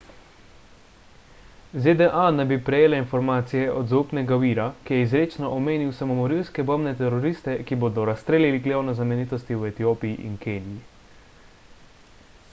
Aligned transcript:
zda 1.81 2.05
naj 2.37 2.45
bi 2.51 2.55
prejele 2.69 3.01
informacije 3.01 3.67
od 3.81 3.91
zaupnega 3.91 4.39
vira 4.43 4.65
ki 4.87 4.97
je 4.97 5.01
izrecno 5.07 5.51
omenil 5.57 5.91
samomorilske 5.99 6.65
bombne 6.71 6.93
teroriste 7.03 7.55
ki 7.69 7.77
bodo 7.85 8.05
razstrelili 8.11 8.63
glavne 8.69 8.95
znamenitosti 9.01 9.59
v 9.61 9.69
etiopiji 9.75 10.17
in 10.31 10.41
keniji 10.47 10.81